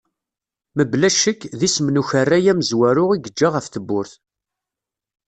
Mebla 0.75 1.09
ccek, 1.15 1.41
d 1.59 1.61
isem 1.67 1.87
n 1.89 2.01
ukerray 2.01 2.45
amezwaru 2.51 3.05
i 3.11 3.17
yeǧǧa 3.23 3.47
ɣef 3.53 3.65
tewwurt. 3.67 4.13